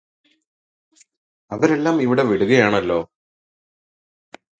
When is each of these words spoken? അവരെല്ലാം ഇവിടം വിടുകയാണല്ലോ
അവരെല്ലാം 1.51 2.01
ഇവിടം 2.01 2.29
വിടുകയാണല്ലോ 2.29 2.99